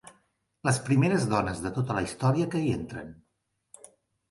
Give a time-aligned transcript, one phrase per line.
[0.67, 3.15] Les primeres dones de tota la història que hi entren.